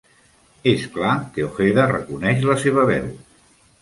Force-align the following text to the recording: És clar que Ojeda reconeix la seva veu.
És 0.69 0.85
clar 0.95 1.11
que 1.35 1.45
Ojeda 1.49 1.85
reconeix 1.93 2.43
la 2.53 2.57
seva 2.65 2.87
veu. 2.95 3.07